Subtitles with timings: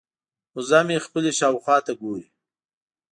[0.55, 2.27] وزه مې خپلې شاوخوا ته ګوري.